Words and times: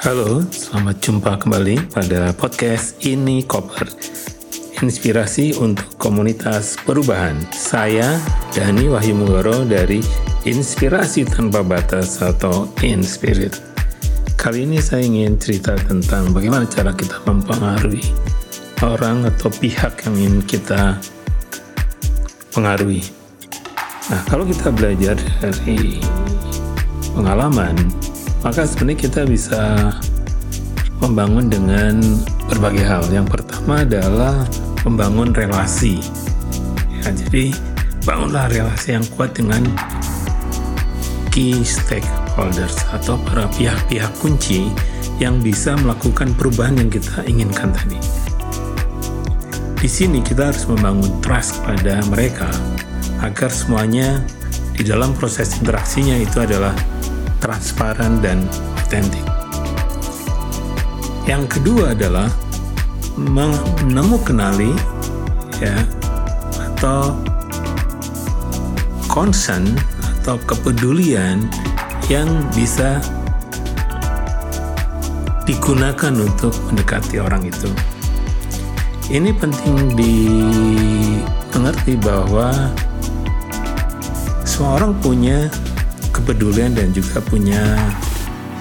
Halo, 0.00 0.40
selamat 0.48 0.96
jumpa 1.04 1.36
kembali 1.36 1.92
pada 1.92 2.32
podcast 2.32 2.96
Ini 3.04 3.44
Koper. 3.44 3.84
Inspirasi 4.80 5.60
untuk 5.60 5.92
komunitas 6.00 6.80
perubahan. 6.88 7.36
Saya 7.52 8.16
Dani 8.48 8.88
Wahyu 8.88 9.12
Munggoro 9.12 9.60
dari 9.68 10.00
Inspirasi 10.48 11.28
Tanpa 11.28 11.60
Batas 11.60 12.16
atau 12.24 12.72
Inspirit. 12.80 13.60
Kali 14.40 14.64
ini 14.64 14.80
saya 14.80 15.04
ingin 15.04 15.36
cerita 15.36 15.76
tentang 15.76 16.32
bagaimana 16.32 16.64
cara 16.64 16.96
kita 16.96 17.20
mempengaruhi 17.28 18.08
orang 18.80 19.28
atau 19.28 19.52
pihak 19.52 20.08
yang 20.08 20.16
ingin 20.16 20.40
kita 20.48 20.96
pengaruhi. 22.56 23.04
Nah, 24.08 24.24
kalau 24.32 24.48
kita 24.48 24.72
belajar 24.72 25.20
dari 25.44 26.00
pengalaman, 27.12 27.76
maka 28.40 28.64
sebenarnya 28.64 28.98
kita 29.08 29.22
bisa 29.28 29.92
membangun 31.00 31.48
dengan 31.48 32.00
berbagai 32.48 32.84
hal. 32.84 33.04
Yang 33.12 33.40
pertama 33.40 33.84
adalah 33.84 34.44
membangun 34.84 35.32
relasi. 35.32 36.00
Ya, 37.00 37.12
jadi 37.12 37.52
bangunlah 38.04 38.48
relasi 38.52 38.96
yang 38.96 39.04
kuat 39.16 39.36
dengan 39.36 39.64
key 41.32 41.62
stakeholders 41.62 42.80
atau 42.90 43.16
para 43.28 43.46
pihak-pihak 43.54 44.12
kunci 44.18 44.68
yang 45.20 45.38
bisa 45.40 45.76
melakukan 45.78 46.32
perubahan 46.36 46.80
yang 46.80 46.88
kita 46.88 47.24
inginkan 47.28 47.70
tadi. 47.76 48.00
Di 49.80 49.88
sini 49.88 50.20
kita 50.20 50.52
harus 50.52 50.68
membangun 50.68 51.08
trust 51.24 51.60
pada 51.64 52.04
mereka 52.12 52.48
agar 53.24 53.48
semuanya 53.48 54.20
di 54.76 54.84
dalam 54.84 55.12
proses 55.16 55.56
interaksinya 55.60 56.16
itu 56.20 56.40
adalah 56.40 56.72
transparan 57.40 58.20
dan 58.20 58.44
otentik. 58.76 59.24
Yang 61.24 61.58
kedua 61.58 61.96
adalah 61.96 62.28
menemukanali 63.16 64.72
ya 65.60 65.76
atau 66.56 67.12
concern 69.10 69.76
atau 70.20 70.38
kepedulian 70.46 71.42
yang 72.08 72.28
bisa 72.54 73.02
digunakan 75.44 76.14
untuk 76.14 76.54
mendekati 76.70 77.18
orang 77.18 77.42
itu. 77.42 77.70
Ini 79.10 79.34
penting 79.34 79.98
dimengerti 79.98 81.98
bahwa 81.98 82.54
semua 84.46 84.78
orang 84.78 84.94
punya 85.02 85.50
kepedulian 86.20 86.76
dan 86.76 86.92
juga 86.92 87.16
punya 87.24 87.64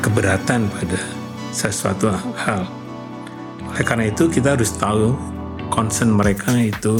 keberatan 0.00 0.72
pada 0.72 1.00
sesuatu 1.52 2.08
hal. 2.08 2.64
Oleh 3.68 3.84
karena 3.84 4.08
itu 4.08 4.24
kita 4.32 4.56
harus 4.56 4.72
tahu 4.72 5.12
concern 5.68 6.16
mereka 6.16 6.56
itu 6.56 6.96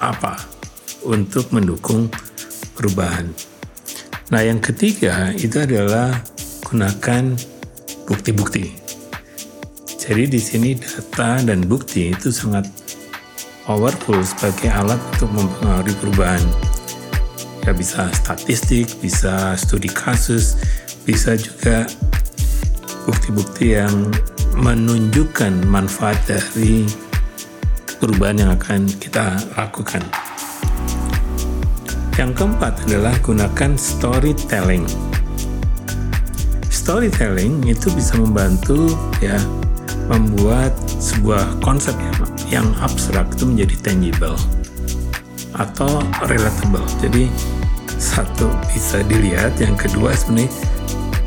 apa 0.00 0.40
untuk 1.04 1.52
mendukung 1.52 2.08
perubahan. 2.72 3.28
Nah 4.32 4.40
yang 4.40 4.64
ketiga 4.64 5.36
itu 5.36 5.60
adalah 5.60 6.24
gunakan 6.64 7.36
bukti-bukti. 8.08 8.72
Jadi 10.00 10.24
di 10.24 10.40
sini 10.40 10.72
data 10.72 11.36
dan 11.44 11.68
bukti 11.68 12.16
itu 12.16 12.32
sangat 12.32 12.64
powerful 13.68 14.18
sebagai 14.24 14.72
alat 14.72 14.98
untuk 15.14 15.30
mempengaruhi 15.36 15.94
perubahan 16.00 16.42
ya 17.62 17.72
bisa 17.74 18.10
statistik, 18.10 18.98
bisa 18.98 19.54
studi 19.54 19.90
kasus, 19.90 20.58
bisa 21.06 21.38
juga 21.38 21.86
bukti-bukti 23.06 23.78
yang 23.78 24.10
menunjukkan 24.58 25.66
manfaat 25.66 26.18
dari 26.28 26.86
perubahan 28.02 28.42
yang 28.42 28.50
akan 28.54 28.90
kita 28.98 29.38
lakukan. 29.54 30.02
Yang 32.18 32.30
keempat 32.38 32.76
adalah 32.86 33.14
gunakan 33.24 33.72
storytelling. 33.78 34.84
Storytelling 36.68 37.62
itu 37.64 37.88
bisa 37.94 38.18
membantu 38.18 38.90
ya 39.22 39.38
membuat 40.10 40.74
sebuah 40.98 41.62
konsep 41.62 41.94
yang, 41.96 42.18
yang 42.50 42.68
abstrak 42.82 43.30
itu 43.38 43.48
menjadi 43.48 43.74
tangible 43.80 44.36
atau 45.56 46.02
relatable. 46.26 46.84
Jadi 47.00 47.30
satu 48.02 48.50
bisa 48.74 49.06
dilihat, 49.06 49.54
yang 49.62 49.78
kedua 49.78 50.10
sebenarnya 50.10 50.50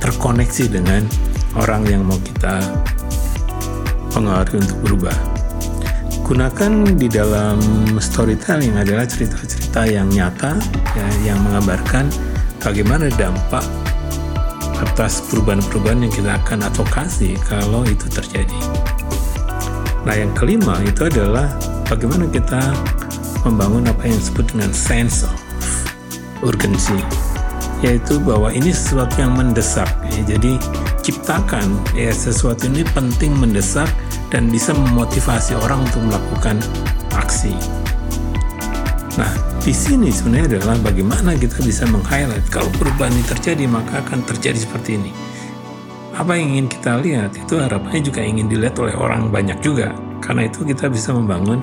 terkoneksi 0.04 0.76
dengan 0.76 1.08
orang 1.56 1.88
yang 1.88 2.04
mau 2.04 2.20
kita 2.20 2.60
pengaruhi 4.12 4.60
untuk 4.60 4.80
berubah. 4.84 5.18
Gunakan 6.26 6.98
di 7.00 7.08
dalam 7.08 7.62
storytelling 8.02 8.76
adalah 8.76 9.08
cerita-cerita 9.08 9.88
yang 9.88 10.12
nyata, 10.12 10.58
ya, 10.98 11.08
yang 11.32 11.40
menggambarkan 11.48 12.12
bagaimana 12.60 13.08
dampak 13.14 13.64
atas 14.82 15.24
perubahan-perubahan 15.32 16.04
yang 16.04 16.14
kita 16.14 16.32
akan 16.44 16.68
advokasi 16.68 17.40
kalau 17.48 17.88
itu 17.88 18.10
terjadi. 18.12 18.60
Nah, 20.04 20.18
yang 20.18 20.34
kelima 20.36 20.82
itu 20.84 21.08
adalah 21.08 21.50
bagaimana 21.88 22.28
kita 22.28 22.62
membangun 23.46 23.86
apa 23.86 24.10
yang 24.10 24.18
disebut 24.18 24.46
dengan 24.52 24.72
sense 24.74 25.24
of 25.24 25.45
urgency 26.46 27.02
yaitu 27.84 28.22
bahwa 28.24 28.54
ini 28.56 28.72
sesuatu 28.72 29.20
yang 29.20 29.36
mendesak 29.36 29.90
ya. 30.08 30.38
jadi 30.38 30.56
ciptakan 31.04 31.76
ya 31.94 32.10
sesuatu 32.10 32.66
ini 32.72 32.88
penting 32.96 33.36
mendesak 33.36 33.90
dan 34.34 34.50
bisa 34.50 34.74
memotivasi 34.74 35.54
orang 35.54 35.86
untuk 35.86 36.02
melakukan 36.10 36.58
aksi. 37.14 37.54
Nah 39.22 39.32
di 39.62 39.74
sini 39.74 40.10
sebenarnya 40.10 40.58
adalah 40.60 40.78
bagaimana 40.82 41.38
kita 41.38 41.62
bisa 41.62 41.86
meng-highlight. 41.90 42.50
Kalau 42.50 42.68
perubahan 42.76 43.14
ini 43.14 43.26
terjadi 43.26 43.64
maka 43.70 44.02
akan 44.02 44.26
terjadi 44.26 44.66
seperti 44.66 44.98
ini. 44.98 45.12
Apa 46.16 46.40
yang 46.40 46.58
ingin 46.58 46.68
kita 46.72 46.92
lihat? 47.04 47.36
Itu 47.36 47.60
harapannya 47.60 48.02
juga 48.02 48.24
ingin 48.24 48.48
dilihat 48.48 48.80
oleh 48.80 48.96
orang 48.96 49.30
banyak 49.30 49.60
juga. 49.60 49.92
Karena 50.24 50.48
itu 50.48 50.64
kita 50.64 50.88
bisa 50.88 51.12
membangun 51.12 51.60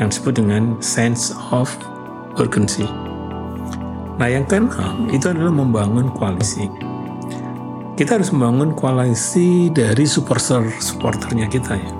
yang 0.00 0.08
disebut 0.08 0.40
dengan 0.40 0.80
sense 0.80 1.30
of 1.52 1.68
urgency. 2.40 2.88
Nah, 4.20 4.28
yang 4.28 4.44
keenam 4.44 5.08
itu 5.08 5.32
adalah 5.32 5.48
membangun 5.48 6.12
koalisi. 6.12 6.68
Kita 7.96 8.20
harus 8.20 8.28
membangun 8.36 8.76
koalisi 8.76 9.72
dari 9.72 10.04
supporter 10.04 10.68
supporternya 10.76 11.48
kita 11.48 11.80
ya. 11.80 11.92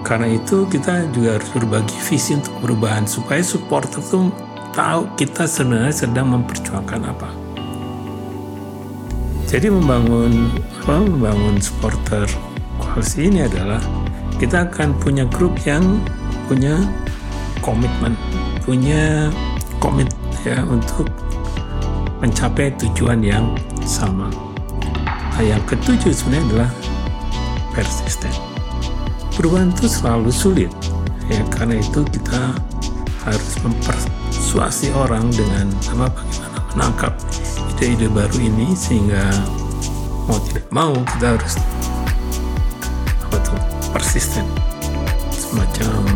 Karena 0.00 0.32
itu 0.32 0.64
kita 0.64 1.04
juga 1.12 1.36
harus 1.36 1.52
berbagi 1.52 2.00
visi 2.00 2.40
untuk 2.40 2.56
perubahan 2.64 3.04
supaya 3.04 3.44
supporter 3.44 4.00
itu 4.00 4.32
tahu 4.72 5.04
kita 5.20 5.44
sebenarnya 5.44 5.92
sedang 5.92 6.32
memperjuangkan 6.32 7.00
apa. 7.12 7.28
Jadi 9.52 9.68
membangun 9.68 10.48
apa 10.80 10.96
membangun 10.96 11.60
supporter 11.60 12.24
koalisi 12.80 13.28
ini 13.28 13.44
adalah 13.44 13.84
kita 14.40 14.64
akan 14.72 14.96
punya 14.96 15.28
grup 15.28 15.60
yang 15.68 16.00
punya 16.48 16.80
komitmen, 17.60 18.16
punya 18.64 19.28
komit 19.76 20.08
ya 20.46 20.62
untuk 20.70 21.10
mencapai 22.22 22.70
tujuan 22.78 23.18
yang 23.18 23.50
sama. 23.82 24.30
Nah, 25.34 25.42
yang 25.42 25.60
ketujuh 25.66 26.14
sebenarnya 26.14 26.46
adalah 26.54 26.70
persisten. 27.74 28.30
Perubahan 29.34 29.74
itu 29.74 29.90
selalu 29.90 30.30
sulit, 30.32 30.72
ya 31.28 31.42
karena 31.52 31.82
itu 31.82 32.00
kita 32.08 32.56
harus 33.26 33.54
mempersuasi 33.60 34.94
orang 34.94 35.28
dengan 35.34 35.66
apa 35.92 36.08
bagaimana 36.14 36.58
menangkap 36.72 37.12
ide-ide 37.76 38.08
baru 38.08 38.38
ini 38.38 38.72
sehingga 38.72 39.28
mau 40.30 40.38
tidak 40.46 40.66
mau 40.70 40.94
kita 40.94 41.36
harus 41.36 41.54
apa 43.26 43.36
tuh 43.42 43.58
persisten 43.90 44.46
semacam 45.34 46.06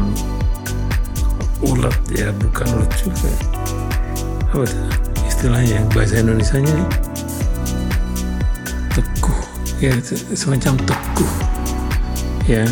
ulat 1.61 1.99
ya 2.15 2.31
bukan 2.41 2.67
ulat 2.79 2.93
juga 2.97 3.50
apa 4.51 4.67
istilahnya 5.31 5.79
bahasa 5.95 6.19
Indonesia 6.19 6.59
nya 6.59 6.75
teguh. 8.99 9.41
Ya 9.79 9.95
semacam 10.35 10.75
teguh. 10.91 11.33
Ya 12.51 12.67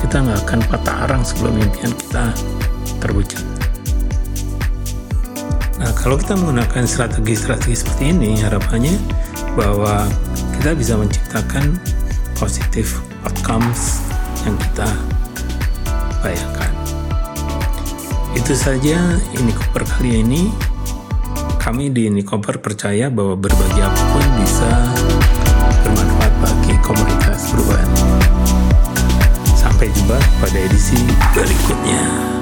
kita 0.00 0.24
nggak 0.24 0.40
akan 0.48 0.60
patah 0.72 0.96
arang 1.04 1.20
sebelum 1.20 1.60
impian 1.60 1.92
kita 1.92 2.32
terwujud. 3.04 3.44
Nah 5.76 5.92
kalau 5.92 6.16
kita 6.16 6.40
menggunakan 6.40 6.88
strategi-strategi 6.88 7.84
seperti 7.84 8.16
ini 8.16 8.40
harapannya 8.40 8.96
bahwa 9.60 10.08
kita 10.56 10.72
bisa 10.72 10.96
menciptakan 10.96 11.76
positif 12.40 12.96
outcomes 13.28 14.00
yang 14.48 14.56
kita 14.56 14.88
bayangkan. 16.24 16.72
Itu 18.32 18.56
saja 18.56 19.20
ini 19.36 19.52
koper 19.52 19.84
kali 19.84 20.24
ini. 20.24 20.69
Kami 21.60 21.92
di 21.92 22.08
Nikoper 22.08 22.56
percaya 22.56 23.12
bahwa 23.12 23.36
berbagi 23.36 23.84
apa 23.84 24.02
pun 24.16 24.24
bisa 24.40 24.70
bermanfaat 25.84 26.34
bagi 26.40 26.74
komunitas 26.80 27.52
perubahan. 27.52 27.88
Sampai 29.52 29.92
jumpa 29.92 30.16
pada 30.40 30.56
edisi 30.56 30.96
berikutnya. 31.36 32.39